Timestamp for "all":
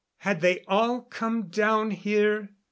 0.67-1.01